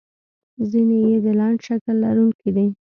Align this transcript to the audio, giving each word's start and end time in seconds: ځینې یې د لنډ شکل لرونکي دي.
ځینې 0.69 0.97
یې 1.07 1.17
د 1.25 1.27
لنډ 1.39 1.57
شکل 1.67 1.95
لرونکي 2.03 2.49
دي. 2.55 2.67